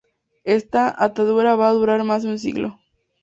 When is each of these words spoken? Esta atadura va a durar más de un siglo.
Esta 0.45 0.83
atadura 1.05 1.55
va 1.55 1.69
a 1.69 1.73
durar 1.73 2.03
más 2.03 2.23
de 2.23 2.29
un 2.29 2.39
siglo. 2.39 2.79